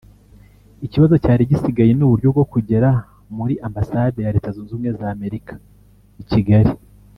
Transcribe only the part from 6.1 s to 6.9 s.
i Kigali